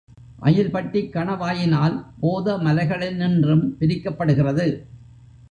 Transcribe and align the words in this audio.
அயில்பட்டிக் 0.43 1.11
கணவாயினால் 1.11 2.05
போத 2.19 2.57
மலைகளினின்றும் 2.57 3.63
பிரிக்கப்படுகிறது. 3.79 4.67